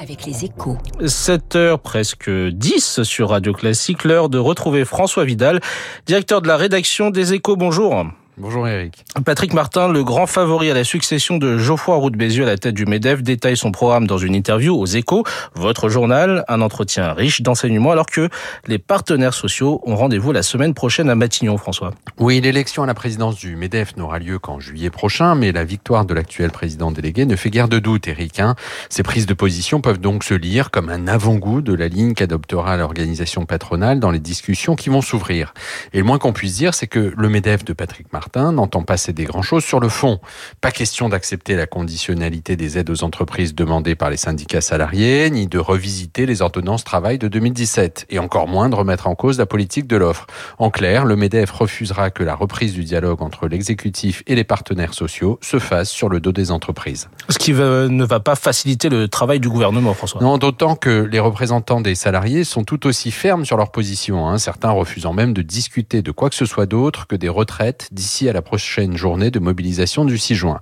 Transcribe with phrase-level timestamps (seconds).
[0.00, 0.76] avec les échos.
[1.00, 5.60] 7h presque 10 sur Radio Classique, l'heure de retrouver François Vidal,
[6.06, 7.56] directeur de la rédaction des échos.
[7.56, 8.04] Bonjour.
[8.40, 9.04] Bonjour Eric.
[9.26, 12.56] Patrick Martin, le grand favori à la succession de Geoffroy Roux de Bézieux à la
[12.56, 15.24] tête du MEDEF, détaille son programme dans une interview aux échos.
[15.56, 18.28] Votre journal, un entretien riche d'enseignements alors que
[18.68, 21.92] les partenaires sociaux ont rendez-vous la semaine prochaine à Matignon, François.
[22.20, 26.04] Oui, l'élection à la présidence du MEDEF n'aura lieu qu'en juillet prochain, mais la victoire
[26.04, 28.38] de l'actuel président délégué ne fait guère de doute, Eric.
[28.38, 28.54] Hein.
[28.88, 32.76] Ces prises de position peuvent donc se lire comme un avant-goût de la ligne qu'adoptera
[32.76, 35.54] l'organisation patronale dans les discussions qui vont s'ouvrir.
[35.92, 38.96] Et le moins qu'on puisse dire, c'est que le MEDEF de Patrick Martin n'entend pas
[38.96, 40.20] céder grand-chose sur le fond.
[40.60, 45.46] Pas question d'accepter la conditionnalité des aides aux entreprises demandées par les syndicats salariés, ni
[45.46, 49.46] de revisiter les ordonnances travail de 2017, et encore moins de remettre en cause la
[49.46, 50.26] politique de l'offre.
[50.58, 54.94] En clair, le MEDEF refusera que la reprise du dialogue entre l'exécutif et les partenaires
[54.94, 57.08] sociaux se fasse sur le dos des entreprises.
[57.28, 60.20] Ce qui ne va pas faciliter le travail du gouvernement, François.
[60.20, 64.38] Non, d'autant que les représentants des salariés sont tout aussi fermes sur leur position, hein,
[64.38, 68.17] certains refusant même de discuter de quoi que ce soit d'autre que des retraites d'ici
[68.26, 70.60] à la prochaine journée de mobilisation du 6 juin.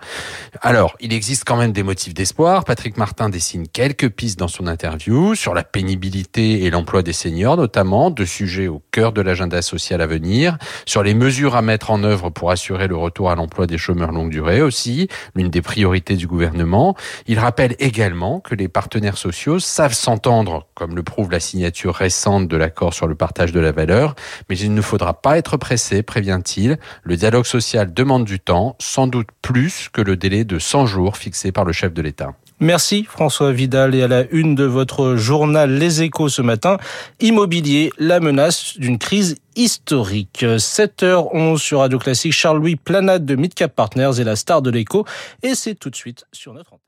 [0.61, 2.65] Alors, il existe quand même des motifs d'espoir.
[2.65, 7.57] Patrick Martin dessine quelques pistes dans son interview sur la pénibilité et l'emploi des seniors
[7.57, 11.91] notamment, deux sujets au cœur de l'agenda social à venir, sur les mesures à mettre
[11.91, 15.63] en œuvre pour assurer le retour à l'emploi des chômeurs longue durée aussi, l'une des
[15.63, 16.97] priorités du gouvernement.
[17.27, 22.49] Il rappelle également que les partenaires sociaux savent s'entendre, comme le prouve la signature récente
[22.49, 24.15] de l'accord sur le partage de la valeur,
[24.49, 26.79] mais il ne faudra pas être pressé, prévient-il.
[27.03, 31.17] Le dialogue social demande du temps, sans doute plus que le délai de 100 jours
[31.17, 32.35] fixé par le chef de l'État.
[32.59, 36.79] Merci François Vidal et à la une de votre journal Les Échos ce matin,
[37.21, 40.43] immobilier, la menace d'une crise historique.
[40.43, 45.05] 7h11 sur Radio Classique, Charles-Louis Planade de Midcap Partners est la star de l'écho
[45.43, 46.86] et c'est tout de suite sur notre antenne.